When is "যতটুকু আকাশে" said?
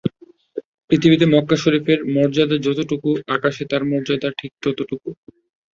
2.67-3.63